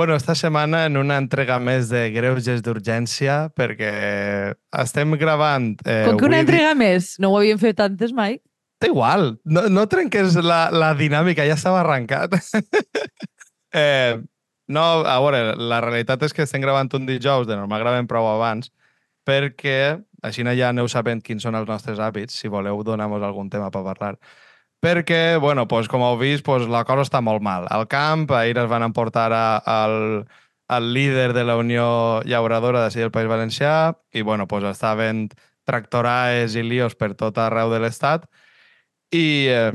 [0.00, 3.90] Bueno, esta setmana en una entrega més de greuges d'urgència perquè
[4.80, 5.74] estem gravant...
[5.84, 7.10] Eh, Com que una entrega més?
[7.20, 8.38] No ho havíem fet tantes mai?
[8.80, 12.32] Té igual, no, no trenques la, la dinàmica, ja estava arrencat.
[13.82, 14.16] eh,
[14.72, 18.32] no, a veure, la realitat és que estem gravant un dijous, de normal gravem prou
[18.32, 18.72] abans,
[19.28, 23.68] perquè així ja aneu sabent quins són els nostres hàbits, si voleu donar-nos algun tema
[23.68, 24.14] per parlar
[24.80, 27.66] perquè, bueno, pues, com heu vist, pues, la cosa està molt mal.
[27.70, 30.26] Al camp, ahir es van emportar a, al,
[30.68, 35.28] al líder de la Unió Llauradora de del País Valencià i, bueno, pues, està havent
[35.64, 38.26] tractoraes i lios per tot arreu de l'Estat
[39.10, 39.72] i, eh,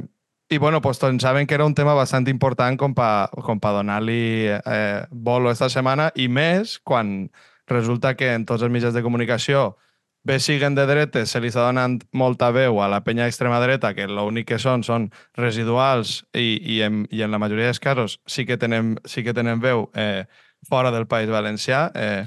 [0.50, 3.74] i bueno, pues, tots saben que era un tema bastant important com per com pa
[3.76, 7.30] donar-li eh, bolo esta setmana i més quan
[7.68, 9.78] resulta que en tots els mitjans de comunicació
[10.26, 13.94] bé siguen de dretes, se li està donant molta veu a la penya extrema dreta,
[13.94, 18.18] que l'únic que són són residuals i, i, en, i en la majoria dels casos
[18.26, 20.26] sí que tenen, sí que tenen veu eh,
[20.68, 21.92] fora del País Valencià.
[21.94, 22.26] Eh,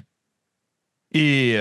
[1.19, 1.59] i,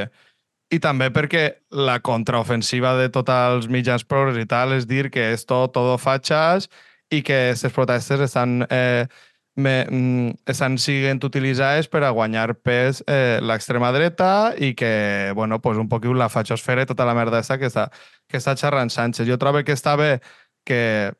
[0.69, 5.31] I també perquè la contraofensiva de tots els mitjans progres i tal és dir que
[5.33, 6.69] és tot, todo fachas
[7.09, 9.07] i que aquestes protestes estan eh,
[9.57, 15.89] estan siguent utilitzades per a guanyar pes eh, l'extrema dreta i que, bueno, pues un
[15.89, 17.87] poquet la fachosfera i tota la merda aquesta que està,
[18.29, 19.25] que està xerrant Sánchez.
[19.27, 20.19] Jo trobo que està bé
[20.65, 21.13] que,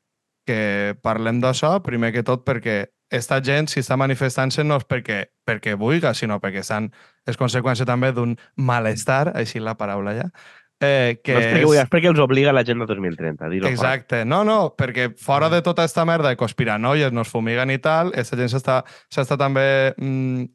[0.45, 5.31] que parlem d'això, primer que tot perquè esta gent, si està manifestant-se, no és perquè,
[5.47, 6.91] perquè vulga, sinó perquè estan,
[7.25, 10.29] és conseqüència també d'un malestar, així la paraula ja,
[10.79, 11.79] Eh, que no és perquè, és...
[11.81, 13.49] és perquè els obliga l'agenda 2030.
[13.69, 14.19] Exacte.
[14.19, 14.29] Fora.
[14.29, 18.37] No, no, perquè fora de tota aquesta merda de conspiranoies, nos fumiguen i tal, aquesta
[18.37, 19.65] gent s'està també
[19.97, 20.45] mm,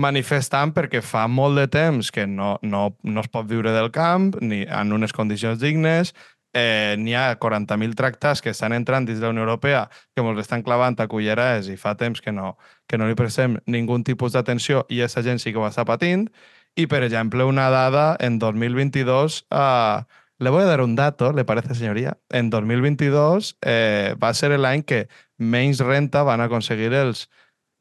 [0.00, 4.34] manifestant perquè fa molt de temps que no, no, no es pot viure del camp
[4.40, 6.14] ni en unes condicions dignes,
[6.56, 10.40] eh, n'hi ha 40.000 tractats que estan entrant dins de la Unió Europea que ens
[10.40, 12.56] estan clavant a culleres i fa temps que no,
[12.88, 16.30] que no li prestem ningú tipus d'atenció i aquesta gent sí que ho està patint
[16.76, 20.04] y, por ejemplo, una dada en 2022, uh,
[20.38, 22.18] le voy a dar un dato, ¿le parece, señoría?
[22.28, 27.30] En 2022 eh, va a ser el any que menys renta van a conseguir els,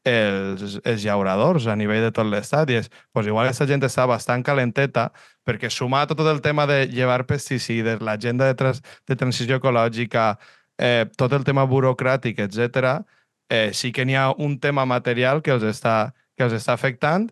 [0.06, 2.72] els, els llauradors a nivell de tot l'estat.
[2.72, 5.10] I és, pues igual aquesta gent està bastant calenteta
[5.44, 10.38] perquè sumar tot el tema de llevar pesticides, l'agenda de, trans, de transició ecològica,
[10.80, 13.04] eh, tot el tema burocràtic, etc,
[13.50, 17.28] eh, sí que n'hi ha un tema material que els està, que els està afectant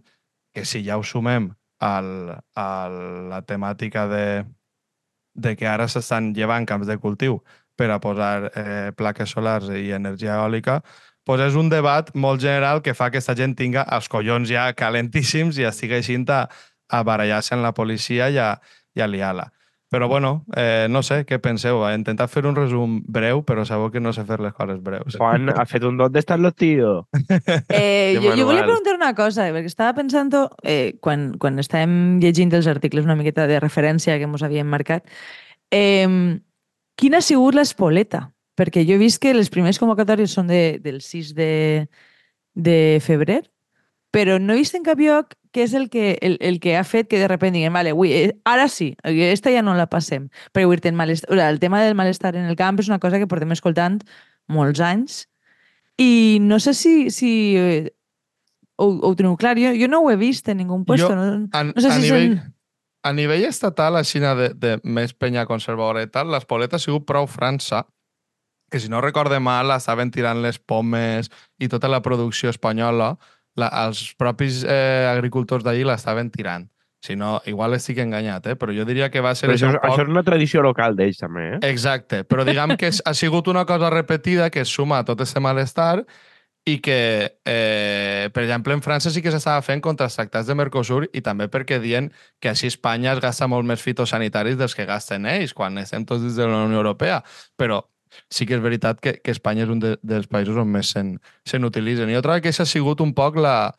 [0.54, 1.52] que si ja ho sumem
[1.84, 2.10] al,
[2.56, 2.68] a
[3.32, 4.26] la temàtica de,
[5.34, 7.42] de que ara s'estan llevant camps de cultiu
[7.76, 10.82] per a posar eh, plaques solars i energia eòlica,
[11.26, 14.68] pues és un debat molt general que fa que aquesta gent tinga els collons ja
[14.78, 16.46] calentíssims i estigui així a,
[16.90, 18.54] a barallar-se amb la policia i a,
[18.96, 19.50] i a liar-la.
[19.94, 21.84] Però bueno, eh, no sé, què penseu?
[21.86, 25.20] He intentat fer un resum breu, però sabeu que no sé fer les coses breus.
[25.22, 27.06] Juan, ha fet un ¿dónde están los tíos?
[27.70, 30.34] Eh, jo, jo volia preguntar una cosa, perquè estava pensant,
[30.66, 35.06] eh, quan, quan estàvem llegint els articles una miqueta de referència que ens havíem marcat,
[35.70, 36.10] eh,
[36.98, 38.32] quina ha sigut l'espoleta?
[38.58, 41.54] Perquè jo he vist que les primeres convocatòries són de, del 6 de,
[42.58, 43.44] de febrer,
[44.10, 46.84] però no he vist en cap lloc què és el que, el, el que ha
[46.84, 50.30] fet que de repente diguem, vale, ui, eh, ara sí, esta ja no la passem.
[50.52, 53.30] Però ui, el, malestar, el tema del malestar en el camp és una cosa que
[53.30, 54.02] portem escoltant
[54.52, 55.24] molts anys
[56.02, 57.94] i no sé si, si eh,
[58.78, 59.56] ho, ho teniu clar.
[59.62, 61.12] Jo, jo no ho he vist en ningú puesto.
[61.12, 62.54] Jo, no, a, no sé a si nivell, són...
[63.04, 67.28] A nivell estatal, així de, de més penya conservadora i tal, l'espoleta ha sigut prou
[67.28, 67.84] França,
[68.72, 73.18] que si no recorde mal, estaven tirant les pomes i tota la producció espanyola
[73.60, 76.68] la, els propis eh, agricultors d'allí l'estaven tirant.
[77.04, 78.56] Si no, igual estic enganyat, eh?
[78.56, 79.50] però jo diria que va ser...
[79.50, 79.90] Però això, poc...
[79.90, 81.58] això és una tradició local d'ells, també, eh?
[81.68, 86.06] Exacte, però diguem que ha sigut una cosa repetida que suma a tot aquest malestar
[86.64, 90.56] i que, eh, per exemple, en França sí que s'estava fent contra els tractats de
[90.56, 92.08] Mercosur i també perquè diuen
[92.40, 96.24] que així Espanya es gasta molt més fitosanitaris dels que gasten ells quan estem tots
[96.24, 97.20] dins de la Unió Europea.
[97.60, 97.82] Però
[98.30, 101.16] sí que és veritat que, que Espanya és un de, dels països on més se'n
[101.46, 102.12] se n'utilitzen.
[102.12, 103.74] I jo trobo que aquesta ha sigut un poc la,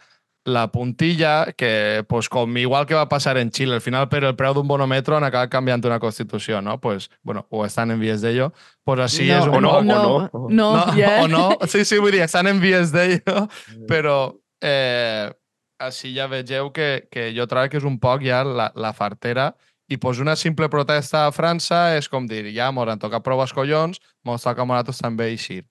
[0.44, 4.36] la puntilla que, pues, com igual que va passar en Xile, al final per el
[4.36, 6.78] preu d'un bonometro han acabat canviant una constitució, no?
[6.80, 8.52] Pues, bueno, o estan en vies d'ello,
[8.84, 9.54] pues així no, és un...
[9.56, 10.48] O no, no, o no.
[10.50, 11.22] No, no, yeah.
[11.24, 11.48] o no.
[11.66, 13.46] Sí, sí, vull dir, estan en vies d'ello,
[13.88, 15.32] però eh,
[15.80, 19.54] així ja vegeu que, que jo trobo que és un poc ja la, la fartera
[19.88, 23.42] i pues, una simple protesta a França és com dir, ja mos han tocat prou
[23.44, 25.64] els collons, mos toca a també eixir.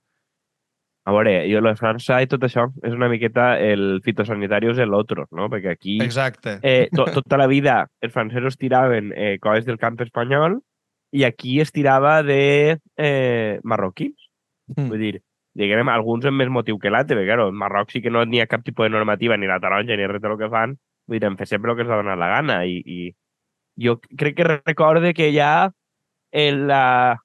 [1.06, 5.25] A veure, jo la França i tot això és una miqueta el fitosanitari és l'altre,
[5.31, 5.50] no?
[5.51, 5.98] Perquè aquí...
[6.01, 6.60] Exacte.
[6.63, 10.62] Eh, to, tota la vida els francesos tiraven eh, coses del camp espanyol
[11.12, 14.30] i aquí es tirava de eh, marroquins.
[14.77, 14.88] Mm.
[14.94, 15.13] Vull dir,
[15.59, 18.39] diguem, alguns amb més motiu que l'altre, perquè, claro, en Marroc sí que no n'hi
[18.39, 20.77] ha cap tipus de normativa, ni la taronja, ni res del que fan,
[21.09, 23.12] vull dir, en fer sempre el que els ha donat la gana, i, i
[23.79, 25.71] jo crec que recorde que ja
[26.31, 27.19] el, la...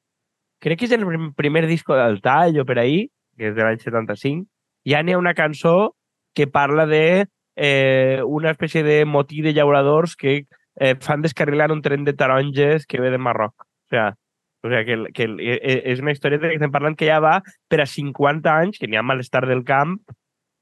[0.61, 1.07] crec que és el
[1.37, 3.09] primer disco del Tall o per ahir,
[3.39, 4.47] que és de l'any 75,
[4.89, 5.95] ja n'hi ha una cançó
[6.35, 10.45] que parla de eh, una espècie de motí de llauradors que
[10.79, 13.67] eh, fan descarrilar un tren de taronges que ve de Marroc.
[13.89, 14.13] O sigui,
[14.63, 17.41] o sigui que, que e, e, és una història que estem parlant que ja va
[17.69, 19.99] per a 50 anys, que n'hi ha malestar del camp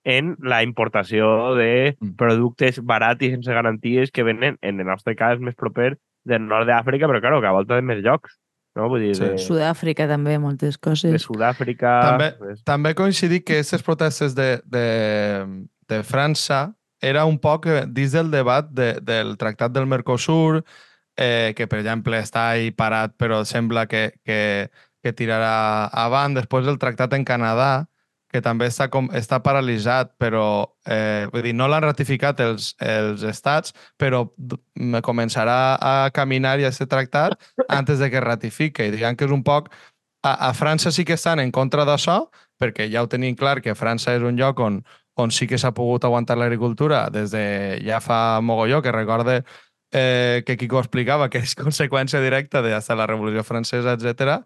[0.06, 2.14] en la importació de mm.
[2.20, 6.70] productes barats i sense garanties que venen, en el nostre cas, més proper del nord
[6.70, 8.38] d'Àfrica, però, claro, que a volta de més llocs.
[8.78, 8.86] No?
[8.92, 9.24] Vull dir, sí.
[9.24, 9.40] de...
[9.42, 11.10] Sud-àfrica també, moltes coses.
[11.10, 11.96] De Sud-àfrica...
[12.06, 12.62] També, pues...
[12.68, 14.86] també coincidir que aquestes protestes de, de,
[15.90, 16.68] de França
[17.02, 20.62] era un poc dins del debat de, del Tractat del Mercosur,
[21.18, 24.70] eh, que, per exemple, està ahí parat, però sembla que, que,
[25.02, 26.38] que tirarà avant.
[26.38, 27.88] Després del tractat en Canadà,
[28.36, 30.44] que també està, com, està paralitzat, però
[30.84, 34.26] eh, vull dir, no l'han ratificat els, els estats, però
[35.06, 37.38] començarà a caminar i a ser tractat
[37.72, 38.84] antes de que ratifique.
[38.84, 39.72] I diguem que és un poc...
[40.26, 42.24] A, a França sí que estan en contra d'això,
[42.58, 44.80] perquè ja ho tenim clar que França és un lloc on,
[45.22, 47.44] on sí que s'ha pogut aguantar l'agricultura des de
[47.84, 49.36] ja fa mogolló, que recorde
[49.92, 54.42] eh, que Quico explicava que és conseqüència directa de la Revolució Francesa, etc.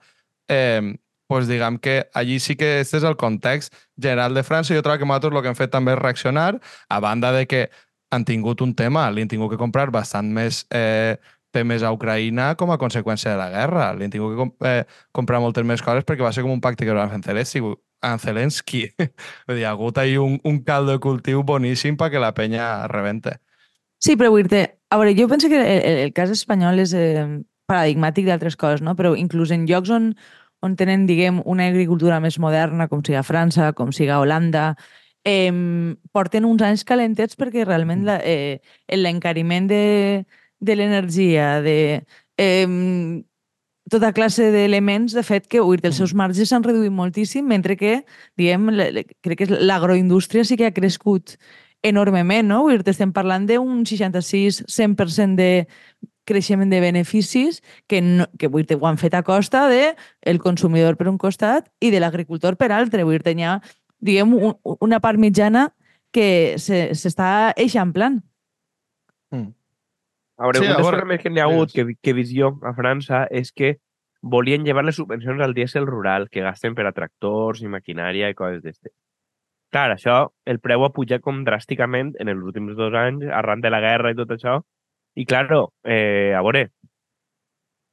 [0.48, 0.96] Eh,
[1.30, 4.74] pues diguem que allí sí que este és el context general de França.
[4.74, 6.56] Jo trobo que nosaltres el que hem fet també és reaccionar,
[6.88, 7.68] a banda de que
[8.10, 11.20] han tingut un tema, li han tingut que comprar bastant més eh,
[11.54, 13.92] temes a Ucraïna com a conseqüència de la guerra.
[13.94, 14.82] Li han tingut que comp eh,
[15.14, 17.62] comprar moltes més coses perquè va ser com un pacte que van fer Zelensky.
[18.18, 18.82] Zelensky.
[19.46, 23.38] Vull dir, ha hagut ahí un, un caldo de cultiu boníssim perquè la penya rebente.
[24.02, 27.44] Sí, però vull dir a veure, jo penso que el, el cas espanyol és eh,
[27.70, 28.96] paradigmàtic d'altres coses, no?
[28.98, 30.14] però inclús en llocs on,
[30.62, 34.74] on tenen, diguem, una agricultura més moderna, com siga França, com siga Holanda,
[35.24, 35.52] eh,
[36.12, 38.20] porten uns anys calentets perquè realment mm.
[38.24, 39.82] eh, l'encariment de,
[40.60, 41.78] de l'energia, de
[42.40, 43.24] eh,
[43.90, 48.04] tota classe d'elements, de fet, que uir, els seus marges s'han reduït moltíssim, mentre que,
[48.38, 48.70] diguem,
[49.24, 51.34] crec que l'agroindústria sí que ha crescut
[51.82, 52.60] enormement, no?
[52.70, 55.50] Dir, estem parlant d'un 66-100% de
[56.30, 57.60] creixement de beneficis
[57.90, 59.92] que, no, que vull dir, ho han fet a costa de
[60.22, 63.04] el consumidor per un costat i de l'agricultor per altre.
[63.04, 63.58] Vull dir, hi ha,
[63.98, 65.68] diguem, un, una part mitjana
[66.14, 68.20] que s'està se, eixamplant.
[69.34, 69.50] Mm.
[70.40, 73.26] A veure, sí, un dels problemes que n'hi ha hagut, que, que visió a França,
[73.28, 73.76] és que
[74.22, 78.36] volien llevar les subvencions al dièsel rural que gasten per a tractors i maquinària i
[78.36, 78.92] coses d'este.
[79.70, 80.16] Clar, això,
[80.50, 84.10] el preu ha pujat com dràsticament en els últims dos anys, arran de la guerra
[84.10, 84.58] i tot això.
[85.18, 86.68] I, claro, eh, a veure,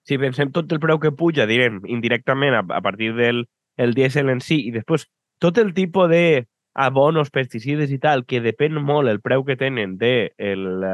[0.07, 3.47] si pensem tot el preu que puja, direm, indirectament a, a partir del
[3.77, 5.05] el dièsel en si, i després
[5.41, 6.47] tot el tipus de
[6.77, 10.85] abonos, pesticides i tal, que depèn molt el preu que tenen de el,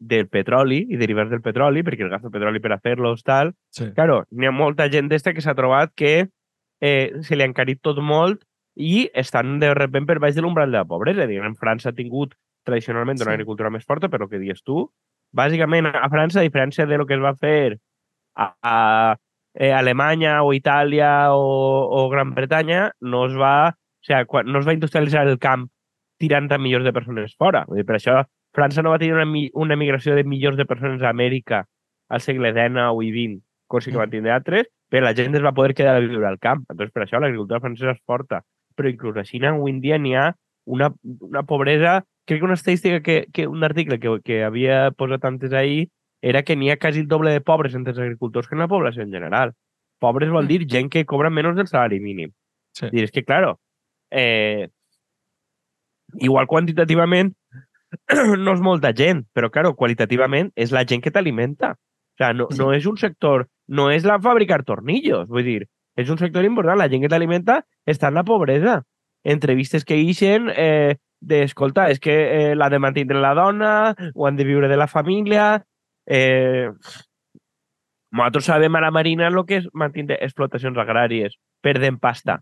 [0.00, 3.52] del petroli i derivats del petroli, perquè el gas del petroli per a fer-los tal,
[3.74, 3.90] sí.
[3.94, 6.14] claro, n'hi ha molta gent d'esta que s'ha trobat que
[6.80, 8.46] eh, se li ha encarit tot molt
[8.80, 11.26] i estan de repent per baix de l'umbral de la pobresa.
[11.28, 13.36] Diguem, França ha tingut tradicionalment una sí.
[13.36, 14.86] agricultura més forta, però que dius tu,
[15.36, 17.78] bàsicament a França, a diferència de lo que es va fer
[18.36, 18.76] a, a,
[19.54, 21.44] eh, Alemanya o Itàlia o,
[22.00, 25.68] o Gran Bretanya, no es va, o sigui, quan, no es va industrialitzar el camp
[26.20, 27.64] tirant a milions de persones fora.
[27.68, 28.20] Vull dir, per això
[28.56, 31.64] França no va tenir una, una migració de milions de persones a Amèrica
[32.10, 34.16] al segle XIX o XX, com sí que van mm.
[34.18, 36.64] tindre altres, però la gent es va poder quedar a viure al camp.
[36.68, 38.42] Entonces, per això l'agricultura francesa és forta
[38.80, 40.30] però inclús a Xina avui en dia n'hi ha
[40.64, 42.00] una, una pobresa...
[42.30, 45.88] Crec que una estadística, que, que un article que, que havia posat antes ahir
[46.22, 48.68] era que n'hi ha quasi el doble de pobres entre els agricultors que en la
[48.70, 49.50] població en general.
[49.98, 52.30] Pobres vol dir gent que cobra menys del salari mínim.
[52.78, 52.86] Sí.
[52.92, 53.58] És que, claro,
[54.12, 54.68] eh,
[56.20, 57.34] igual quantitativament
[58.44, 61.74] no és molta gent, però, claro, qualitativament és la gent que t'alimenta.
[61.74, 62.62] O sigui, no, sí.
[62.62, 65.66] no és un sector, no és la fabricar tornillos, vull dir,
[65.98, 66.78] és un sector important.
[66.78, 68.84] La gent que t'alimenta està en la pobresa.
[69.26, 72.14] Entrevistes que ixen eh, d'escolta, és que
[72.50, 75.64] eh, l'ha de la dona, o han de viure de la família...
[76.06, 76.70] Eh,
[78.10, 82.40] nosaltres sabem a la Marina el que és mantenir explotacions agràries, perden pasta.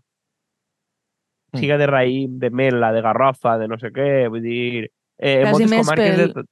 [1.53, 1.59] Mm.
[1.59, 4.89] Siga de raïm, de mela, de garrofa, de no sé què, vull dir...
[5.19, 6.43] Eh, Quasi més pel, de...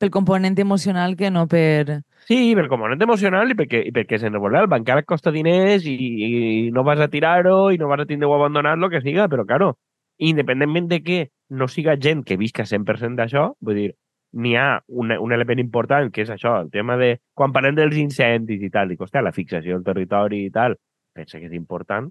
[0.00, 4.38] pel component emocional que no per Sí, pel component emocional i perquè, i perquè el
[4.40, 8.26] banc encara costa diners i, i no vas a tirar-ho i no vas a tindre
[8.26, 9.76] o abandonar lo que siga, però, claro,
[10.18, 13.88] independentment de que no siga gent que visca 100% d'això, vull dir,
[14.32, 17.14] n'hi ha un, un element important, que és això, el tema de...
[17.34, 20.76] Quan parlem dels incendis i tal, dic, hòstia, la fixació del territori i tal,
[21.16, 22.10] pensa que és important.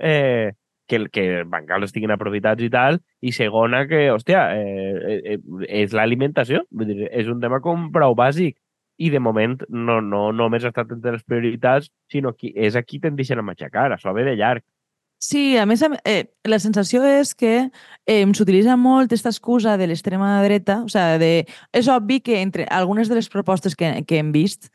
[0.00, 0.52] Eh,
[0.88, 5.38] que, que els bancals estiguin aprofitats i tal, i segona que, hòstia, eh, eh,
[5.84, 6.64] és l'alimentació,
[7.10, 8.58] és un tema com prou bàsic
[8.96, 13.00] i de moment no, no només ha estat entre les prioritats, sinó que és aquí
[13.02, 14.64] te'n deixen a matxacar, això ve de llarg.
[15.24, 17.52] Sí, a més, eh, la sensació és que
[18.04, 20.82] eh, s'utilitza molt aquesta excusa de l'extrema dreta.
[20.84, 21.30] O sigui, de,
[21.72, 24.68] és obvi que entre algunes de les propostes que, que hem vist,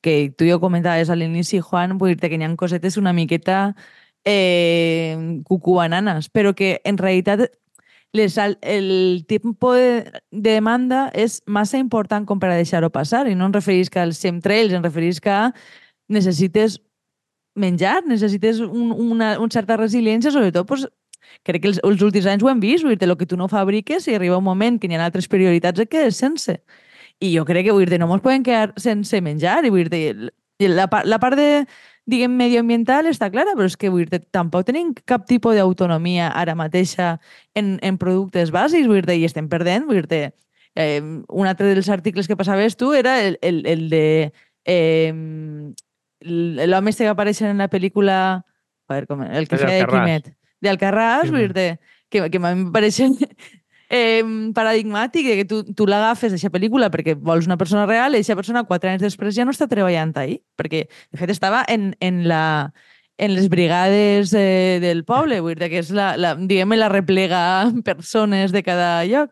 [0.00, 3.74] que tu ja comentaves a l'inici, Juan, vull dir que hi ha cosetes una miqueta
[4.24, 7.50] eh, cucubananes, però que en realitat
[8.16, 13.36] les, el tipus de, de demanda és massa important com per a deixar-ho passar i
[13.36, 15.36] no em referís que als chemtrails, em referís que
[16.08, 16.78] necessites
[17.54, 20.86] menjar, necessites un, una, una certa resiliència, sobretot pues,
[21.46, 23.48] crec que els, els últims anys ho hem vist, vull dir el que tu no
[23.48, 26.58] fabriques i arriba un moment que hi ha altres prioritats et quedes sense.
[27.22, 30.32] I jo crec que vull dir no ens podem quedar sense menjar i vull dir
[30.68, 31.64] la, la part de
[32.06, 36.56] diguem, medioambiental està clara, però és que vull dir, tampoc tenim cap tipus d'autonomia ara
[36.58, 37.16] mateixa
[37.54, 40.32] en, en productes bàsics, vull dir, i estem perdent, vull dir,
[40.74, 44.32] eh, un altre dels articles que passaves tu era el, el, el de
[44.64, 45.14] eh,
[46.24, 48.16] l'home este que apareix en la pel·lícula
[48.92, 50.30] ver, com, el que feia de Quimet,
[50.62, 51.72] d'Alcarràs, sí, vull dir
[52.12, 53.00] que, que m'ha pareix
[53.92, 54.22] eh,
[54.56, 58.66] paradigmàtic que tu, tu l'agafes, aquesta pel·lícula, perquè vols una persona real i aquesta persona
[58.68, 62.42] quatre anys després ja no està treballant ahí, perquè de fet estava en, en la
[63.22, 67.42] en les brigades eh, del poble, vull dir que és la, la, diguem la replega
[67.86, 69.30] persones de cada lloc.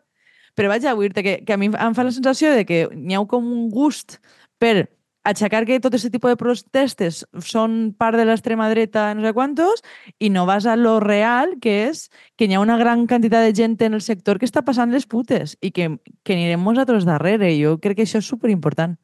[0.55, 3.17] Però vaja, vull dir que, que a mi em fa la sensació de que n'hi
[3.17, 4.19] ha com un gust
[4.61, 4.91] per
[5.23, 9.83] aixecar que tot aquest tipus de protestes són part de l'extrema dreta, no sé quantos,
[10.19, 13.53] i no vas a lo real, que és que hi ha una gran quantitat de
[13.53, 15.91] gent en el sector que està passant les putes i que,
[16.23, 17.53] que anirem nosaltres darrere.
[17.59, 18.97] Jo crec que això és superimportant.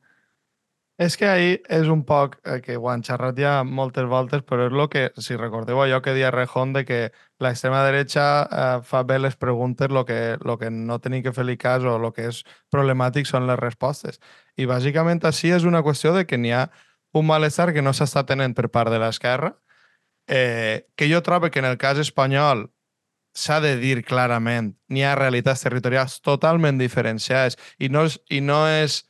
[0.97, 4.65] És que ahir és un poc, eh, que ho han xerrat ja moltes voltes, però
[4.65, 7.01] és el que, si recordeu allò que dia Rejón de que
[7.39, 11.57] l'extrema dreta eh, fa bé les preguntes, el que, lo que no tenim que fer-li
[11.57, 14.19] cas o el que és problemàtic són les respostes.
[14.57, 16.67] I bàsicament així és una qüestió de que n'hi ha
[17.13, 19.53] un malestar que no s'està tenint per part de l'esquerra,
[20.27, 22.67] eh, que jo trobo que en el cas espanyol
[23.37, 28.65] s'ha de dir clarament, n'hi ha realitats territorials totalment diferenciades i no és, i no
[28.67, 29.03] és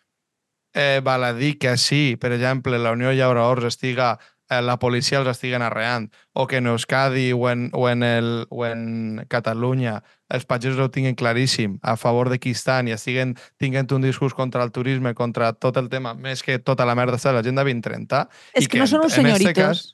[0.76, 1.02] eh,
[1.40, 4.20] dir que sí, per exemple, la Unió Llaura Ors estiga
[4.50, 8.66] la policia els estiguen arreant, o que en Euskadi o en, o en, el, o
[8.66, 13.92] en Catalunya els pagesos ho tinguin claríssim a favor de qui estan i estiguen tinguent
[13.96, 17.36] un discurs contra el turisme, contra tot el tema, més que tota la merda de
[17.36, 18.26] l'agenda 2030.
[18.54, 19.56] És que, que no són uns senyoritos.
[19.56, 19.86] Cas,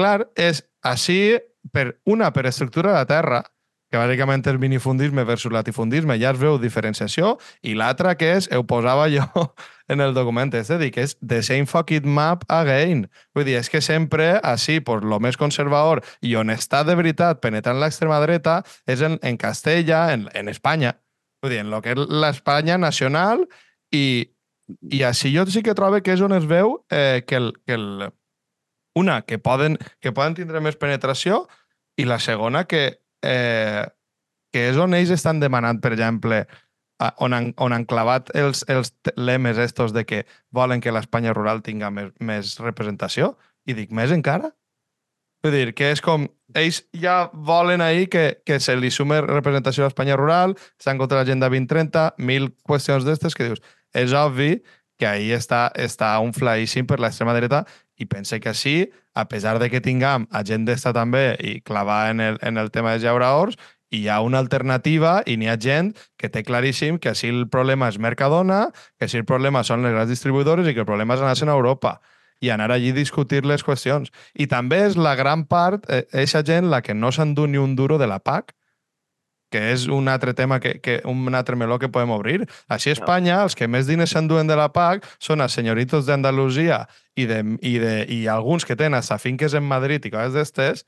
[0.00, 1.38] clar, és així,
[1.72, 3.42] per una, per estructura de la terra,
[3.90, 7.34] que bàsicament és minifundisme versus latifundisme, ja es veu diferenciació,
[7.66, 9.26] i l'altra que és, ho posava jo
[9.90, 13.08] en el document este, dir que és the same fucking map again.
[13.34, 17.42] Vull dir, és que sempre, així, pues, lo més conservador i on està de veritat
[17.42, 20.94] penetrant l'extrema dreta és en, en Castella, en, en Espanya.
[21.42, 23.42] Vull dir, en lo que és l'Espanya nacional
[23.90, 24.30] i,
[24.86, 27.74] i així jo sí que trobo que és on es veu eh, que, el, que
[27.74, 28.10] el,
[28.94, 31.48] una, que poden, que poden tindre més penetració
[31.98, 33.86] i la segona, que eh,
[34.52, 36.44] que és on ells estan demanant, per exemple,
[37.22, 41.62] on han, on han clavat els, els lemes estos de que volen que l'Espanya rural
[41.64, 43.34] tinga més, més representació,
[43.66, 44.50] i dic, més encara?
[45.44, 46.28] Vull dir, que és com...
[46.58, 51.20] Ells ja volen ahir que, que se li sume representació a l'Espanya rural, estan contra
[51.20, 53.62] l'agenda 2030, mil qüestions d'estes que dius,
[53.94, 54.56] és obvi
[55.00, 57.62] que ahir està, està un flaíssim per l'extrema dreta
[58.00, 62.08] i pense que sí, a pesar de que tinguem a gent d'esta també i clavar
[62.14, 63.58] en el, en el tema de llauraors,
[63.90, 67.90] hi ha una alternativa i n'hi ha gent que té claríssim que si el problema
[67.90, 71.24] és Mercadona, que si el problema són les grans distribuïdores i que el problema és
[71.24, 71.98] anar-se'n a Europa
[72.40, 74.08] i anar allí a discutir les qüestions.
[74.32, 77.76] I també és la gran part, aquesta eh, gent, la que no s'endú ni un
[77.76, 78.54] duro de la PAC,
[79.50, 82.46] que és un altre tema, que, que un altre meló que podem obrir.
[82.70, 86.84] Així a Espanya, els que més diners s'enduen de la PAC són els senyoritos d'Andalusia
[87.18, 90.86] i, de, i, de, i alguns que tenen hasta finques en Madrid i coses d'estes,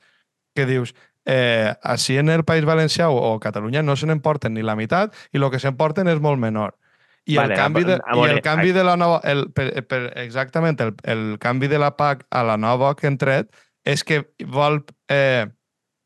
[0.55, 0.93] que dius,
[1.25, 5.15] eh, així en el País Valencià o, o Catalunya no se n'emporten ni la meitat
[5.33, 6.77] i el que s'emporten és molt menor.
[7.25, 9.21] I vale, el canvi de, a, a, i el canvi de la nova...
[9.23, 13.19] El, per, per, exactament, el, el canvi de la PAC a la nova que han
[13.19, 13.51] tret
[13.87, 15.47] és que vol eh,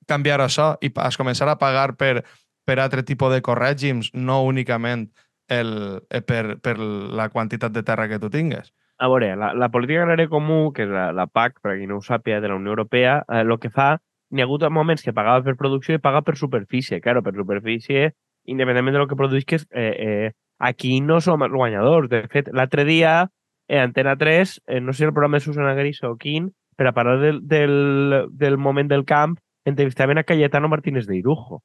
[0.09, 2.23] canviar això i es començar a pagar per
[2.67, 5.07] per altre tipus de corrègims, no únicament
[5.47, 8.73] el, eh, per, per la quantitat de terra que tu tingues.
[8.99, 11.99] A veure, la, la política agrària comú, que és la, la PAC, per qui no
[11.99, 13.95] ho sàpiga, de la Unió Europea, eh, que fa,
[14.31, 16.99] n'hi ha hagut moments que pagava per producció i paga per superfície.
[16.99, 18.11] Claro, per superfície,
[18.45, 22.09] independentment de lo que produïsques, eh, eh, aquí no som els guanyadors.
[22.09, 23.29] De fet, l'altre dia,
[23.69, 26.87] eh, Antena 3, eh, no sé si el programa de Susana Griso o quin, per
[26.87, 31.61] a parlar del, del, del moment del camp, entrevistaven a Cayetano Martínez de Irujo,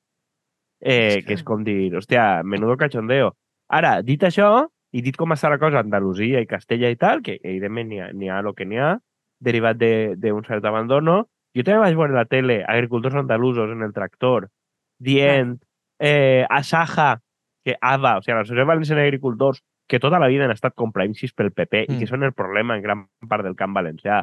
[0.83, 3.33] eh, que és com dir, hòstia, menudo cachondeo.
[3.73, 7.23] Ara, dit això, i dit com està la cosa a Andalusia i Castella i tal,
[7.25, 8.97] que evidentment n'hi ha, ha el que n'hi ha,
[9.43, 11.23] derivat d'un cert abandono,
[11.57, 14.49] jo també vaig veure la tele agricultors andalusos en el tractor
[15.03, 15.57] dient
[15.99, 17.17] eh, a Saja,
[17.65, 21.53] que ADA, o sigui, l'Associació Valenciana d'Agricultors, que tota la vida han estat complaïncis pel
[21.53, 21.95] PP mm.
[21.95, 24.23] i que són el problema en gran part del camp valencià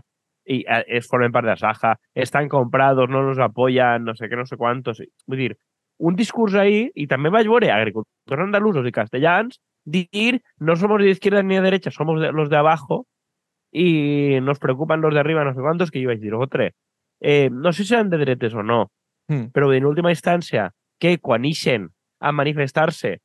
[0.49, 4.39] i eh, es formen part de Saja, estan comprados, no nos apoyan, no sé què,
[4.39, 5.03] no sé quantos.
[5.27, 5.51] Vull dir,
[5.99, 11.09] un discurs ahí, i també vaig veure agricultors andalusos i castellans dir no somos de
[11.09, 13.05] izquierda ni de derecha, somos de, los de abajo
[13.71, 16.71] y nos preocupan los de arriba, no sé cuántos, que iba a decir, otra.
[17.21, 18.91] Eh, no sé si seran de dretes o no,
[19.27, 19.51] mm.
[19.53, 21.89] però en última instància, que quan ixen
[22.19, 23.19] a manifestar-se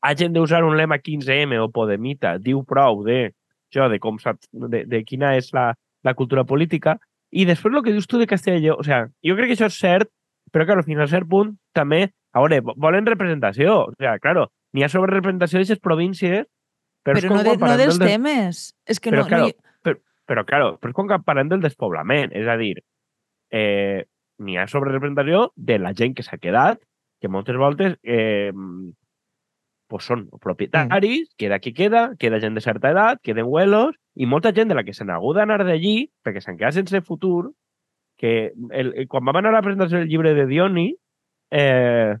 [0.00, 3.34] hagin d'usar un lema 15M o Podemita, diu prou de,
[3.74, 5.72] jo, de, com saps, de, de quina és la,
[6.04, 6.96] la cultura política,
[7.30, 9.78] i després el que dius tu de Castelló, o sea, jo crec que això és
[9.80, 10.10] cert,
[10.52, 13.78] però que al final, a cert punt, també, a veure, volen representació.
[13.90, 16.46] O sea, claro, n'hi ha sobre representació d'aquestes províncies,
[17.06, 18.12] però, però no, de, no dels del...
[18.16, 18.66] temes.
[18.86, 19.30] És que però, no...
[19.30, 19.80] Claro, no...
[19.86, 22.34] Però, però, claro, però és com que parlem del despoblament.
[22.36, 22.74] És a dir,
[23.54, 24.04] eh,
[24.42, 26.82] n'hi ha sobre representació de la gent que s'ha quedat,
[27.22, 28.52] que moltes voltes eh,
[29.88, 31.36] pues són propietaris, mm.
[31.38, 34.84] queda qui queda, queda gent de certa edat, queden huelos, i molta gent de la
[34.84, 37.52] que se hagut d'anar d'allí, perquè s'han quedat sense futur,
[38.16, 40.86] que el, quan vam anar a la presentació del llibre de Dioni,
[41.50, 42.16] eh,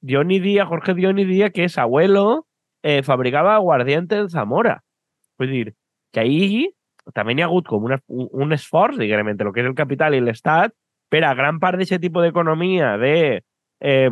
[0.00, 2.46] Diony Díaz, Jorge Diony Díaz, que es abuelo,
[2.82, 4.82] eh, fabricava aguardiente en Zamora.
[5.38, 5.74] Vull dir,
[6.12, 6.70] que ahir
[7.14, 10.14] també hi ha hagut com una, un, un esforç, entre el que és el capital
[10.14, 10.72] i l'Estat,
[11.10, 13.42] per a gran part d'aquest tipus d'economia de...
[13.80, 14.10] Eh,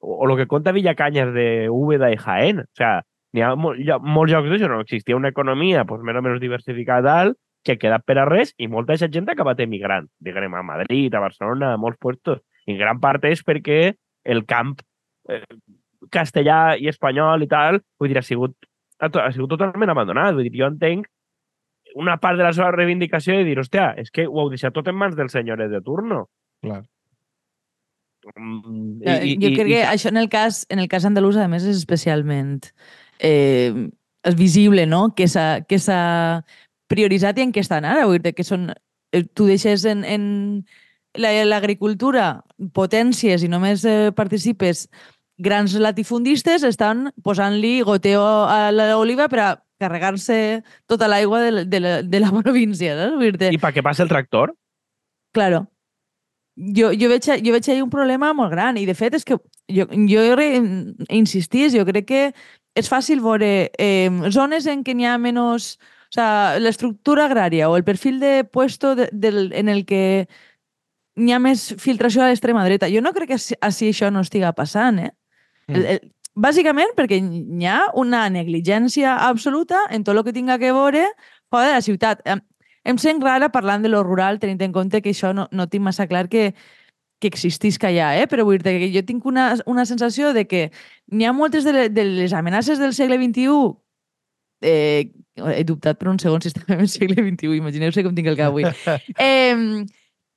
[0.00, 2.60] o, o el que conta Villacanyes de Úbeda i Jaén.
[2.60, 3.02] O sea,
[3.34, 7.34] n'hi ha, d'això, no existia una economia pues, més o diversificada tal,
[7.66, 10.62] que ha quedat per a res i molta d'aquesta gent ha acabat emigrant, diguem, a
[10.66, 12.40] Madrid, a Barcelona, a molts puestos.
[12.66, 13.80] I gran part és perquè
[14.26, 14.76] el camp
[15.30, 15.42] eh,
[16.12, 18.56] castellà i espanyol i tal, vull dir, ha sigut,
[19.02, 20.34] ha, ha sigut totalment abandonat.
[20.38, 21.10] Vull dir, jo entenc
[21.96, 24.88] una part de la seva reivindicació de dir, hòstia, és que ho heu deixat tot
[24.90, 26.26] en mans dels senyores de turno.
[26.64, 26.82] Clar.
[28.34, 29.84] Mm, I, jo i, crec i, que i...
[29.86, 32.58] això en el cas, en el cas andalús, a més, és especialment
[33.22, 33.86] eh,
[34.26, 35.46] és visible, no?, que s'ha
[36.90, 38.06] prioritzat i en què estan ara.
[38.06, 38.70] Vull dir que són,
[39.12, 40.64] eh, tu deixes en, en
[41.16, 42.42] l'agricultura
[42.76, 44.86] potències i només eh, participes
[45.38, 52.02] grans latifundistes estan posant-li goteo a l'oliva per a carregar-se tota l'aigua de, de, la,
[52.02, 52.96] de la província.
[52.96, 53.22] No?
[53.22, 54.54] I per què passa el tractor?
[55.36, 55.66] Claro.
[56.56, 59.36] Jo, jo, veig, jo veig ahí un problema molt gran i de fet és que
[59.68, 60.22] jo, jo
[61.12, 62.22] insistís, jo crec que
[62.76, 65.76] és fàcil veure eh, zones en què n'hi ha menys...
[66.10, 70.28] O sea, l'estructura agrària o el perfil de puesto de, del, en el que
[71.16, 72.90] n'hi ha més filtració a l'extrema dreta.
[72.92, 75.12] Jo no crec que així això no estiga passant, eh?
[75.66, 75.74] Mm.
[75.74, 76.00] El, el,
[76.36, 81.06] bàsicament perquè hi ha una negligència absoluta en tot el que tinga que veure
[81.50, 82.20] fora de la ciutat.
[82.28, 85.82] Em, sent rara parlant de lo rural, tenint en compte que això no, no tinc
[85.82, 86.52] massa clar que,
[87.18, 88.28] que existisca allà, eh?
[88.28, 90.68] però vull dir que jo tinc una, una sensació de que
[91.08, 93.48] n'hi ha moltes de, de les amenaces del segle XXI
[94.62, 98.32] eh, he dubtat per un segon si estem en el segle XXI, imagineu-se com tinc
[98.32, 98.66] el cap avui.
[99.18, 99.84] Eh,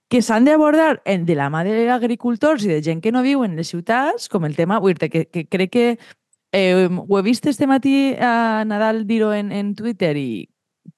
[0.10, 3.70] que s'han d'abordar de la mà d'agricultors i de gent que no viu en les
[3.70, 5.88] ciutats, com el tema, que, que crec que
[6.52, 10.50] eh, ho he vist este matí a Nadal dir-ho en, en Twitter i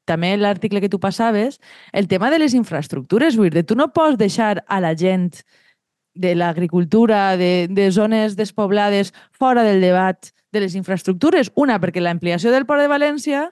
[0.08, 1.60] també l'article que tu passaves,
[1.92, 5.44] el tema de les infraestructures, vull dir, tu no pots deixar a la gent
[6.16, 11.52] de l'agricultura, de, de zones despoblades, fora del debat de les infraestructures.
[11.56, 13.50] Una, perquè l'ampliació del port de València,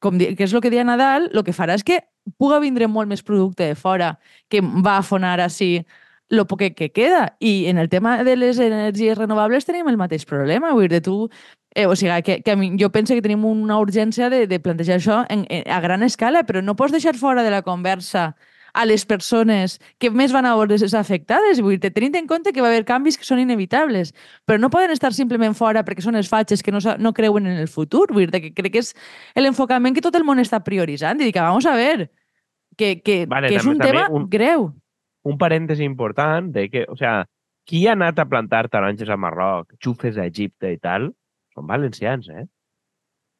[0.00, 2.00] com que és el que deia Nadal, el que farà és que
[2.40, 4.14] puga vindre molt més producte de fora
[4.48, 5.84] que va afonar així
[6.30, 7.36] el poc que queda.
[7.40, 10.72] I en el tema de les energies renovables tenim el mateix problema.
[10.72, 11.28] Vull dir, tu...
[11.74, 15.20] Eh, o sigui, que, que jo penso que tenim una urgència de, de plantejar això
[15.30, 18.32] en, en, a gran escala, però no pots deixar fora de la conversa
[18.72, 21.60] a les persones que més van a veure afectades.
[21.60, 24.14] Vull dir, tenint en compte que va haver canvis que són inevitables,
[24.46, 27.58] però no poden estar simplement fora perquè són els fatxes que no, no creuen en
[27.58, 28.08] el futur.
[28.12, 28.94] Vull dir, que crec que és
[29.36, 31.20] l'enfocament que tot el món està prioritzant.
[31.20, 32.10] I que, vamos a ver,
[32.76, 34.70] que, que, vale, que és un tema un, greu.
[35.26, 37.26] Un parèntesi important de que, o sea,
[37.68, 41.10] qui ha anat a plantar taronges a Marroc, xufes a Egipte i tal,
[41.54, 42.46] són valencians, eh?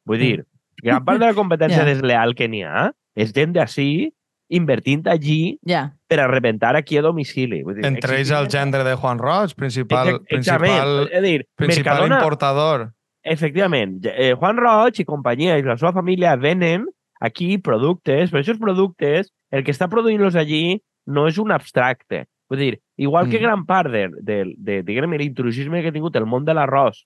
[0.07, 0.35] Vull dir,
[0.81, 1.89] gran part de la competència yeah.
[1.93, 4.11] desleal que n'hi ha és gent d'ací
[4.51, 5.93] invertint allí yeah.
[6.07, 7.61] per a rebentar aquí a domicili.
[7.63, 12.19] Vull dir, Entre ells el gendre de Juan Roig, principal, principal, és dir, principal Mercadona,
[12.19, 12.89] importador.
[13.23, 14.01] Efectivament.
[14.11, 16.87] Eh, Juan Roig i companyia i la seva família venen
[17.21, 22.25] aquí productes, però aquests productes, el que està produint-los allí no és un abstracte.
[22.51, 23.31] Vull dir, igual mm.
[23.31, 27.05] que gran part de, de, de, de l'intrusisme que ha tingut el món de l'arròs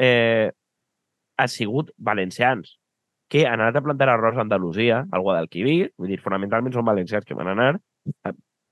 [0.00, 0.50] eh,
[1.38, 2.74] ha sigut valencians
[3.28, 7.28] que han anat a plantar arròs a Andalusia, al Guadalquivir, vull dir, fonamentalment són valencians
[7.28, 7.74] que van anar.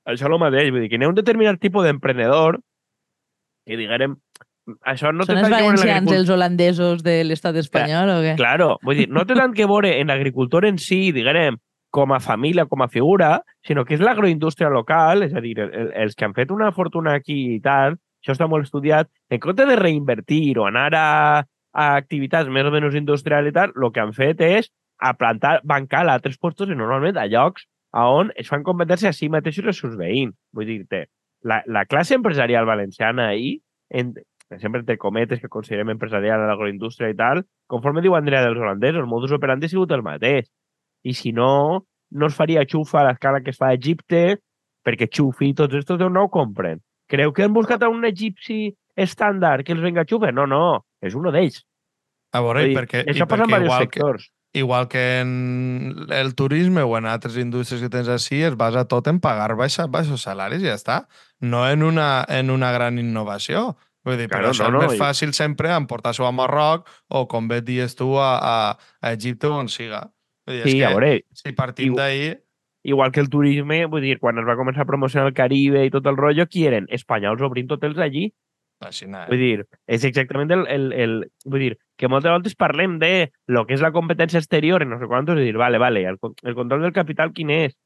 [0.06, 2.60] Això és el mateix, vull dir, que n'hi ha un determinat tipus d'emprenedor
[3.66, 4.16] que, diguem,
[4.86, 8.34] això no Són els valencians els holandesos de l'estat espanyol o què?
[8.38, 11.58] Claro, vull dir, no té tant que veure en l'agricultor en si, diguem,
[11.96, 15.92] com a família, com a figura, sinó que és l'agroindústria local, és a dir, el,
[15.94, 19.66] els que han fet una fortuna aquí i tal, això està molt estudiat, en compte
[19.68, 21.06] de reinvertir o anar a,
[21.76, 25.58] a activitats més o menys industrials i tal, el que han fet és a plantar
[25.64, 29.28] bancal a altres puestos i normalment a llocs a on es fan competència a si
[29.32, 30.34] mateixos i els seus veïns.
[30.56, 31.06] Vull dir-te,
[31.44, 33.58] la, la classe empresarial valenciana ahir,
[33.88, 34.14] en,
[34.60, 39.02] sempre entre cometes que considerem empresarial a l'agroindústria i tal, conforme diu Andrea dels holandesos,
[39.02, 40.48] el modus operandi ha sigut el mateix.
[41.04, 44.40] I si no, no es faria xufa a l'escala que es fa a Egipte,
[44.86, 46.80] perquè xufi i tots estos no ho compren.
[47.10, 50.32] Creu que han buscat a un egipci estàndard que els venga xufa?
[50.34, 51.62] No, no, és un d'ells.
[52.34, 54.26] A veure, dir, perquè, això passa en diversos sectors.
[54.26, 58.86] Que, igual que en el turisme o en altres indústries que tens així, es basa
[58.88, 61.02] tot en pagar baixa, baixos salaris i ja està.
[61.40, 63.76] No en una, en una gran innovació.
[64.06, 67.24] Vull dir, claro, però això no, no, és més fàcil sempre emportar-s'ho a Marroc o,
[67.26, 68.56] com bé dius tu, a, a,
[69.02, 70.04] a Egipte o on siga.
[70.46, 72.36] Vull dir, sí, a veure, si partim d'ahir...
[72.86, 75.90] Igual que el turisme, vull dir, quan es va començar a promocionar el Caribe i
[75.90, 76.86] tot el rotllo, qui eren?
[76.94, 78.28] Espanyols obrint hotels allí.
[79.24, 79.28] Eh?
[79.30, 81.16] Vull dir, és exactament el, el, el...
[81.48, 85.00] Vull dir, que moltes vegades parlem de lo que és la competència exterior i no
[85.00, 87.76] sé quantos, i dir, vale, vale, el, el control del capital quin és?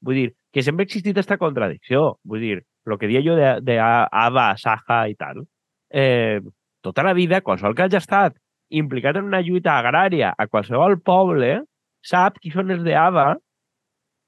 [0.00, 2.18] Vull dir, que sempre ha existit aquesta contradicció.
[2.24, 2.58] Vull dir,
[2.88, 5.42] el que dia jo de, de Ava, Saja i tal,
[5.90, 6.40] eh,
[6.80, 11.62] tota la vida, qualsevol que hagi estat implicat en una lluita agrària a qualsevol poble,
[12.04, 13.40] sap qui són els d'AVA, mm,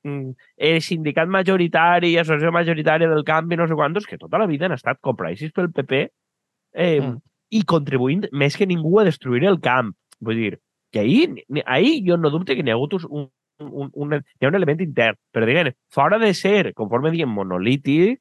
[0.04, 4.76] el sindicat majoritari, associació majoritària del canvi, no sé quantos, que tota la vida han
[4.76, 7.18] estat compraïssis pel PP eh, mm.
[7.56, 9.92] i contribuint més que ningú a destruir el camp.
[10.20, 10.54] Vull dir,
[10.92, 13.28] que ahir, ahir jo no dubte que n'hi ha hagut un,
[13.60, 18.20] un, un, hi ha un element intern, però diguem, fora de ser, conforme diguem, monolític,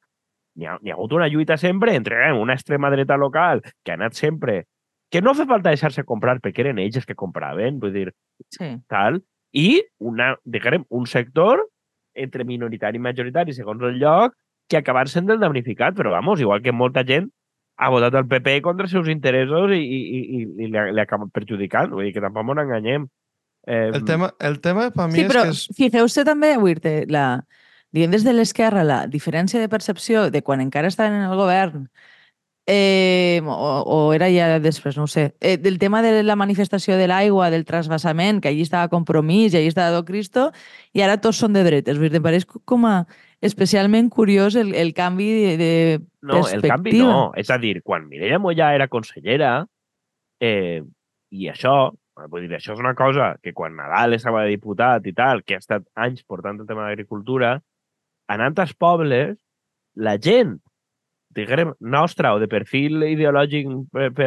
[0.59, 3.93] hi ha, hi ha hagut una lluita sempre entre eh, una extrema dreta local que
[3.93, 4.65] ha anat sempre
[5.09, 8.09] que no fa falta deixar-se comprar perquè eren ells els que compraven, vull dir,
[8.53, 8.75] sí.
[8.91, 11.65] tal, i una, diguem, un sector
[12.13, 14.35] entre minoritari i majoritari, segons el lloc,
[14.69, 17.29] que acabar sent el damnificat, però vamos, igual que molta gent
[17.79, 21.29] ha votat el PP contra els seus interessos i, i, i, i li, li acaba
[21.33, 23.07] perjudicant, vull dir que tampoc ens enganyem.
[23.65, 23.87] Eh...
[23.93, 25.73] El, tema, el tema per mi sí, però, és que...
[25.73, 25.79] És...
[25.79, 27.25] Fixeu-se també, dir la,
[27.95, 31.87] diguem des de l'esquerra, la diferència de percepció de quan encara estaven en el govern
[32.71, 36.99] eh, o, o era ja després, no ho sé, eh, del tema de la manifestació
[36.99, 40.51] de l'aigua, del trasbassament, que allí estava Compromís i allí estava Do Cristo,
[40.93, 41.97] i ara tots són de dretes.
[41.97, 43.07] Vull dir, em pareix com a
[43.41, 45.71] especialment curiós el, el canvi de, de
[46.21, 46.59] no, perspectiva.
[46.59, 47.17] el canvi no.
[47.41, 49.65] És a dir, quan Mireia Mollà era consellera,
[50.37, 50.85] eh,
[51.33, 51.75] i això,
[52.29, 55.57] vull dir, això és una cosa que quan Nadal estava de diputat i tal, que
[55.57, 57.57] ha estat anys portant el tema d'agricultura,
[58.29, 59.39] anant als pobles,
[59.97, 60.59] la gent
[61.35, 63.67] diguem, nostra o de perfil ideològic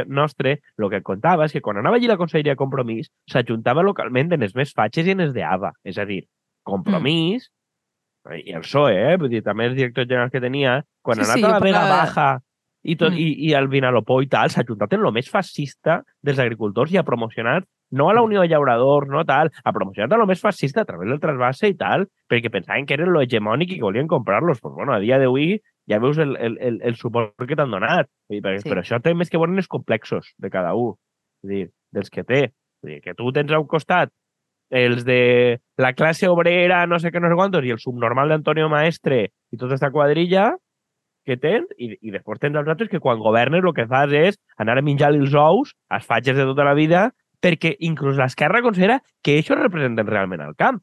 [0.06, 4.32] nostre, el que contava és que quan anava allí la Conselleria de Compromís s'ajuntava localment
[4.36, 5.72] en els més fatxes i en els d'AVA.
[5.84, 6.22] És a dir,
[6.62, 7.48] Compromís,
[8.28, 8.38] mm.
[8.46, 9.18] i el PSOE, eh?
[9.18, 11.60] Vull dir, també els directors generals que tenia, quan sí, ha anat sí, a la
[11.64, 12.30] Vega Baja
[12.82, 13.18] i, tot, mm.
[13.18, 17.00] i, i el Vinalopó i tal, s'ha ajuntat en el més fascista dels agricultors i
[17.00, 20.80] ha promocionat no a la Unió de Llauradors, no tal, ha promocionat el més fascista
[20.80, 24.08] a través del trasbase i tal, perquè pensaven que eren lo hegemònic i que volien
[24.08, 24.62] comprar-los.
[24.62, 25.58] Pues, bueno, a dia d'avui
[25.90, 28.10] ja veus el, el, el, el suport que t'han donat.
[28.30, 28.70] Dir, perquè, sí.
[28.70, 30.94] Però això té més que veure els complexos de cada un,
[31.44, 31.62] és dir,
[31.94, 32.42] dels que té.
[32.82, 34.12] És dir, que tu tens al costat
[34.72, 38.70] els de la classe obrera, no sé què, no sé quantos, i el subnormal d'Antonio
[38.72, 40.46] Maestre i tota aquesta quadrilla,
[41.28, 44.38] que tens, i, i després tens els altres que quan governes el que fas és
[44.58, 47.10] anar a menjar els ous, als fatxes de tota la vida,
[47.42, 50.80] perquè inclús l'esquerra considera que això representen realment el camp.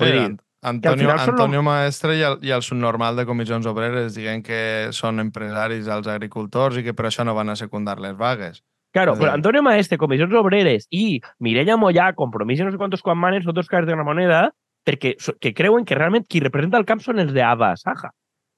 [0.00, 0.26] Vull dir,
[0.64, 1.62] Antonio, Antonio lo...
[1.66, 4.60] Maestre i el, i el subnormal de comissions obreres diguem que
[4.96, 8.62] són empresaris els agricultors i que per això no van a secundar les vagues.
[8.94, 13.42] Claro, però Antonio Maestre, comissions obreres i Mireia Mollà, compromís no sé quantos quan manen,
[13.44, 14.46] són dos cares de una moneda,
[14.86, 18.12] perquè que creuen que realment qui representa el camp són els d'Ava Saja.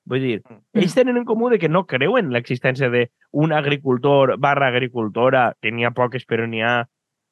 [0.06, 0.78] Vull dir, mm.
[0.78, 5.88] ells tenen en comú de que no creuen l'existència d'un agricultor barra agricultora, que n'hi
[5.88, 6.76] ha poques però n'hi ha,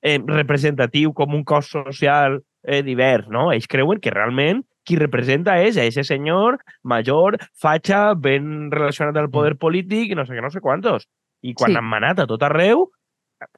[0.03, 3.51] eh, representatiu com un cos social eh, divers, no?
[3.53, 9.31] Ells creuen que realment qui representa és a ese senyor major, fatxa, ben relacionat al
[9.33, 9.61] poder mm.
[9.63, 11.09] polític i no sé què, no sé quantos.
[11.45, 11.79] I quan sí.
[11.81, 12.89] han manat a tot arreu,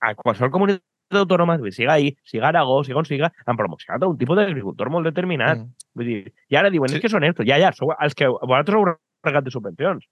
[0.02, 0.82] a qualsevol comunitat
[1.14, 5.62] autònoma, siga ahir, siga Aragó, siga on siga, han promocionat un tipus d'agricultor molt determinat.
[5.62, 5.88] Mm.
[5.98, 6.98] Vull dir, i ara diuen, sí.
[6.98, 7.46] és que són estos.
[7.46, 10.06] Ja, ja, sou els que vosaltres heu pagat de subvencions.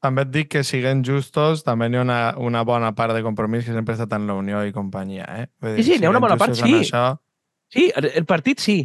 [0.00, 3.66] També et dic que siguem justos, també n'hi ha una, una bona part de compromís
[3.66, 5.26] que sempre ha estat en la Unió i companyia.
[5.42, 5.50] Eh?
[5.60, 6.78] Vull dir, sí, sí, n'hi ha una bona part, sí.
[6.78, 7.04] Això...
[7.70, 8.80] Sí, el partit sí.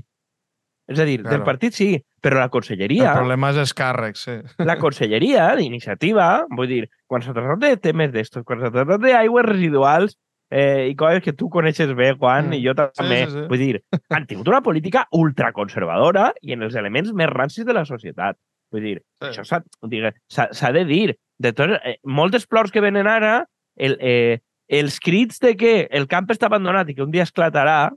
[0.85, 1.33] És a dir, claro.
[1.33, 1.87] del partit sí,
[2.21, 3.07] però la conselleria...
[3.09, 4.35] El problema és els càrrecs, sí.
[4.65, 9.47] La conselleria d'iniciativa, vull dir, quan s'ha tractat de temes d'estos, quan s'ha tractat d'aigües
[9.49, 10.13] residuals,
[10.53, 12.57] eh, i coses que tu coneixes bé, Juan, mm.
[12.59, 13.23] i jo també.
[13.25, 13.47] Sí, sí, sí.
[13.49, 13.81] Vull dir,
[14.13, 18.37] han tingut una política ultraconservadora i en els elements més rancis de la societat.
[18.73, 19.31] Vull dir, sí.
[19.31, 21.07] això s'ha de dir.
[21.41, 23.39] De tot, eh, moltes plors que venen ara,
[23.75, 27.89] el, eh, els crits de que el camp està abandonat i que un dia esclatarà,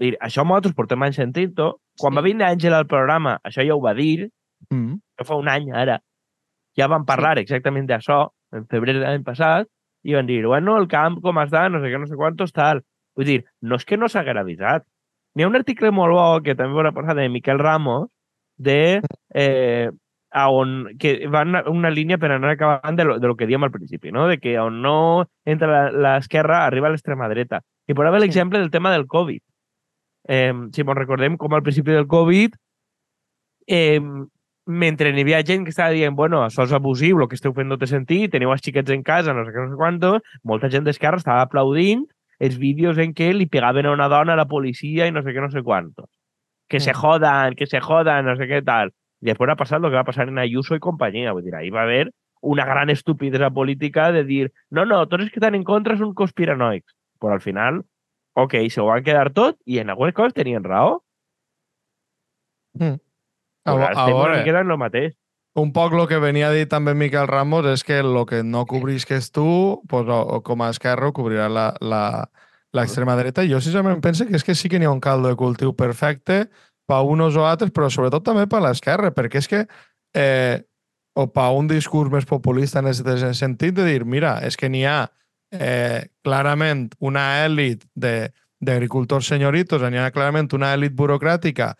[0.00, 1.74] dir, això nosaltres portem anys sentint-ho.
[2.00, 2.18] Quan sí.
[2.18, 4.28] va vindre Àngel al programa, això ja ho va dir.
[4.70, 4.98] Mm.
[5.14, 6.00] Això fa un any, ara.
[6.78, 7.46] Ja vam parlar sí.
[7.46, 9.68] exactament d'això, en febrer de l'any passat,
[10.04, 12.82] i van dir, bueno, el camp com està, no sé què, no sé quantos, tal.
[13.16, 14.84] Vull dir, no és que no s'hagués avisat.
[15.34, 18.08] N'hi ha un article molt bo que també va posar de Miquel Ramos
[18.56, 19.00] de
[19.34, 19.90] eh,
[20.34, 23.46] a on que va una, una línia per anar acabant de lo, de lo que
[23.46, 24.28] diem al principi, no?
[24.28, 27.62] de que on no entra l'esquerra arriba a l'extrema dreta.
[27.86, 29.42] I posava l'exemple del tema del Covid.
[30.28, 32.54] Eh, si ens recordem com al principi del Covid
[33.66, 34.00] eh,
[34.64, 37.68] mentre n'hi havia gent que estava dient, bueno, això és abusiu, el que esteu fent
[37.68, 40.70] no té sentit, teniu els xiquets en casa, no sé què, no sé quantos, molta
[40.72, 42.06] gent d'esquerra estava aplaudint
[42.40, 45.34] els vídeos en què li pegaven a una dona a la policia i no sé
[45.34, 46.08] què, no sé quantos.
[46.68, 46.98] Que se mm.
[46.98, 48.90] jodan, que se jodan, no sé què tal.
[49.22, 51.32] I després ha passat el que va passar en Ayuso i companyia.
[51.32, 52.10] Vull dir, ahí va haver
[52.44, 56.12] una gran estupidesa política de dir no, no, tots els que estan en contra són
[56.16, 56.96] conspiranoics.
[57.20, 57.84] Però al final,
[58.34, 61.00] ok, se ho van quedar tot i en algunes coses tenien raó.
[62.78, 62.98] Mm.
[63.64, 65.14] A, a veure, queda lo mateix.
[65.54, 68.64] Un poc el que venia a dir també Miquel Ramos és que el que no
[68.66, 72.02] cobrisques tu, pues, o, o com a esquerra, cobrirà la, la,
[72.74, 73.46] l'extrema dreta.
[73.46, 76.48] Jo sincerament penso que és que sí que n'hi ha un caldo de cultiu perfecte
[76.90, 79.62] per uns o altres, però sobretot també per l'esquerra, perquè és que
[80.18, 80.58] eh,
[81.14, 84.82] o per un discurs més populista en aquest sentit de dir, mira, és que n'hi
[84.90, 85.04] ha
[85.58, 91.74] eh, clarament una èlit d'agricultors senyoritos, n'hi ha clarament una èlit burocràtica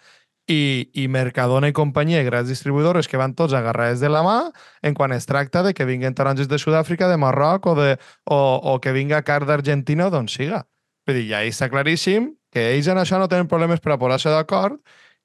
[0.47, 4.39] i, i Mercadona i companyia, i grans distribuïdores que van tots agarrats de la mà
[4.83, 8.39] en quan es tracta de que vinguen taronges de Sud-àfrica, de Marroc o, de, o,
[8.75, 10.65] o que vinga car d'Argentina o d'on siga.
[11.09, 14.33] Vull dir, ja està claríssim que ells en això no tenen problemes per a posar-se
[14.33, 14.79] d'acord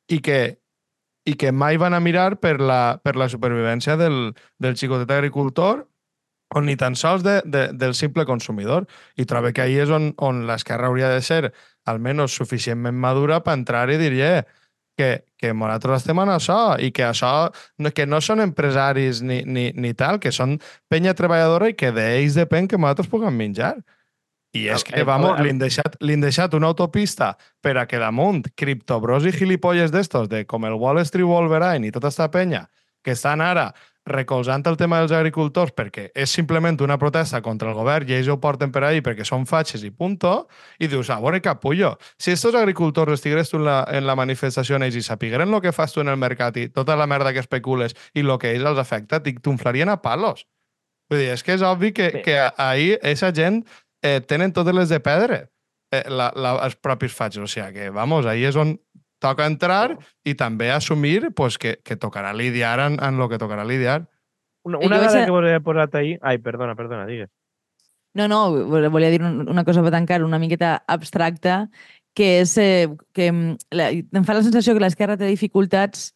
[0.10, 0.60] i que,
[1.28, 5.86] i que mai van a mirar per la, per la supervivència del, del xicotet agricultor
[6.56, 8.88] o ni tan sols de, de, del simple consumidor.
[9.16, 11.54] I trobo que ahir és on, on l'esquerra hauria de ser
[11.90, 14.42] almenys suficientment madura per entrar i dir, eh,
[15.00, 17.32] que, que nosaltres estem en això i que això
[17.80, 20.58] no, que no són empresaris ni, ni, ni tal, que són
[20.92, 23.78] penya treballadora i que d'ells depèn que nosaltres puguem menjar.
[24.58, 28.02] I és que, vamos, li han, deixat, li han deixat una autopista per a que
[28.02, 32.66] damunt criptobros i gilipolles d'estos, de com el Wall Street Wolverine i tota esta penya,
[33.06, 33.70] que estan ara
[34.10, 38.30] recolzant el tema dels agricultors perquè és simplement una protesta contra el govern i ells
[38.30, 40.48] ho porten per ahí perquè són fatxes i punto,
[40.80, 44.80] i dius, a veure, capullo, si estos agricultors estigués tu en la, en la manifestació
[44.80, 47.44] ells i sapigueren el que fas tu en el mercat i tota la merda que
[47.44, 50.46] especules i el que ells els afecta, t'inflarien a palos.
[51.10, 53.64] Vull dir, és que és obvi que, que ahir aquesta gent
[54.04, 55.40] eh, tenen totes les de pedra,
[55.92, 57.44] eh, la, la, els propis fatxes.
[57.44, 58.76] O sigui que, vamos, ahí és on
[59.20, 63.66] toca entrar i també assumir pues, que, que tocarà lidiar en, en lo que tocarà
[63.68, 64.08] lidiar.
[64.64, 66.18] Una, una dada que volia posar ahir...
[66.22, 67.30] Ai, perdona, perdona, digues.
[68.18, 68.40] No, no,
[68.90, 71.70] volia dir una cosa per tancar una miqueta abstracta,
[72.18, 76.10] que és eh, que mm, la, em fa la sensació que l'esquerra té dificultats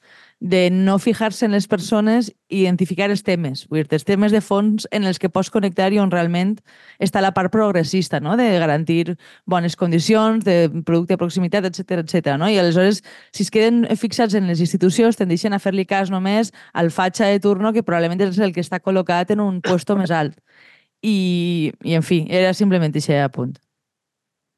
[0.44, 4.42] de no fijar-se en les persones i identificar els temes, vull dir, els temes de
[4.44, 6.58] fons en els que pots connectar i on realment
[7.00, 8.36] està la part progressista, no?
[8.36, 9.16] de garantir
[9.48, 12.36] bones condicions, de producte de proximitat, etc etc.
[12.36, 12.52] no?
[12.52, 13.00] I aleshores,
[13.32, 17.40] si es queden fixats en les institucions, tendeixen a fer-li cas només al fatxa de
[17.40, 20.36] turno, que probablement és el que està col·locat en un puesto més alt.
[21.00, 23.56] I, i en fi, era simplement aquest apunt.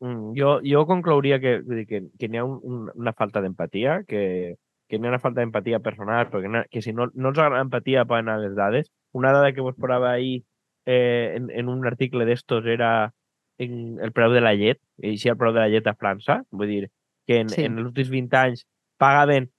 [0.01, 4.99] Mm, jo, jo conclouria que, que, que n'hi ha un, una falta d'empatia, que, que
[4.99, 8.29] n'hi ha una falta d'empatia personal, perquè que si no, no els agrada empatia poden
[8.29, 8.91] anar les dades.
[9.13, 10.43] Una dada que vos posava ahir
[10.85, 13.13] eh, en, en un article d'estos era
[13.57, 16.41] en el preu de la llet, i si el preu de la llet a França,
[16.51, 16.87] vull dir
[17.25, 17.63] que en, sí.
[17.65, 18.65] en els últims 20 anys
[19.01, 19.49] pagaven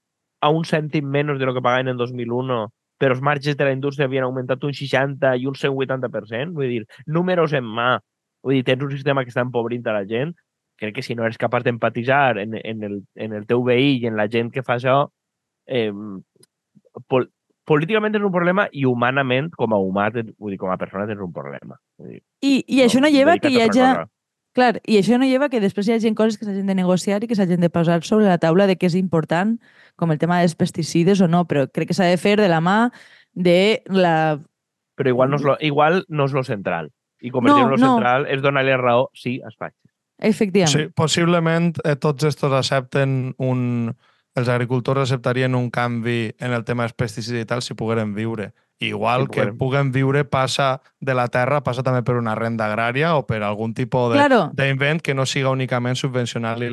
[0.41, 2.59] a un cèntim menys de lo que pagaven en 2001,
[2.97, 6.83] però els marges de la indústria havien augmentat un 60 i un 180%, vull dir,
[7.05, 7.97] números en mà.
[8.45, 10.33] Vull dir, tens un sistema que està empobrint a la gent,
[10.77, 14.07] crec que si no eres capaç d'empatitzar en, en, el, en el teu veí i
[14.07, 15.07] en la gent que fa això,
[15.67, 15.91] eh,
[17.07, 17.27] pol
[17.67, 21.23] políticament és un problema i humanament, com a humà, vull dir, com a persona, tens
[21.23, 21.75] un problema.
[21.99, 23.83] Vull dir, I, i això no lleva que hi hagi...
[24.57, 27.27] Clar, i això no lleva que després hi hagi coses que s'hagin de negociar i
[27.29, 29.51] que s'hagin de posar sobre la taula de què és important,
[30.01, 32.57] com el tema dels pesticides o no, però crec que s'ha de fer de la
[32.63, 32.77] mà
[33.37, 34.39] de la...
[34.97, 36.89] Però igual no és lo, igual no és lo central.
[37.21, 37.93] I convertir-ho no, en lo no.
[37.99, 39.75] central és donar-li raó, sí, es faig.
[40.17, 40.73] Efectivament.
[40.73, 43.93] Sí, possiblement eh, tots estos accepten un...
[44.37, 48.51] Els agricultors acceptarien un canvi en el tema dels pesticides i tal si pogueren viure.
[48.79, 53.15] Igual sí, que puguem viure passa de la terra, passa també per una renda agrària
[53.17, 55.01] o per algun tipus d'invent claro.
[55.03, 56.69] que no siga únicament subvencionar-li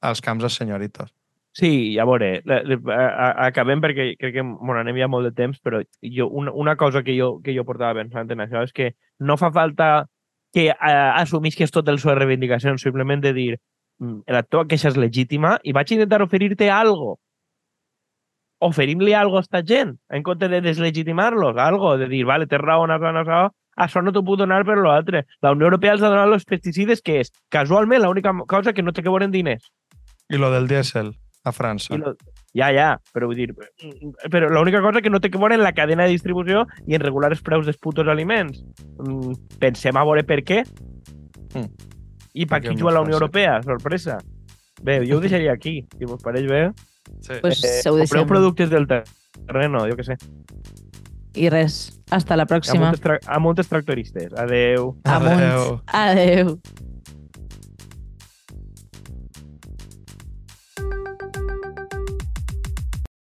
[0.00, 1.12] als camps als senyoritos.
[1.54, 2.40] Sí, ja veuré.
[2.42, 7.04] Acabem perquè crec que m'ho anem ja molt de temps, però jo, una, una cosa
[7.04, 10.08] que jo, que jo portava pensant en això és que no fa falta
[10.54, 13.52] que uh, assumisques tot el seu reivindicacions, simplement de dir
[14.26, 17.18] la teva queixa és legítima i vaig intentar oferir-te algo.
[18.64, 22.84] Oferim-li algo a esta gent, en compte de deslegitimar-los, algo, de dir, vale, tens raó,
[22.84, 25.24] una cosa, una això no t'ho puc donar per l'altre.
[25.42, 28.94] La Unió Europea els ha donat els pesticides, que és, casualment, l'única cosa que no
[28.94, 29.66] té que veure en diners.
[30.30, 31.12] I lo del dièsel
[31.44, 31.98] a França.
[31.98, 32.14] Lo...
[32.54, 33.50] Ja, ja, però vull dir...
[34.30, 37.02] Però l'única cosa que no té que veure en la cadena de distribució i en
[37.02, 38.62] regular els preus dels putos aliments.
[39.02, 40.62] Mm, pensem a veure per què.
[41.54, 41.92] Mm.
[42.34, 44.18] I per qui juga la Unió Europea, sorpresa.
[44.82, 46.64] Bé, jo ho deixaria aquí, si us pareix bé.
[47.22, 47.38] Sí.
[47.40, 50.16] Pues eh, productes del terreno, jo què sé.
[51.34, 52.90] I res, hasta la pròxima.
[52.90, 54.34] A moltes, tra a moltes tractoristes.
[54.38, 54.96] Adeu.
[55.04, 55.80] Adeu.
[55.86, 56.58] Adeu.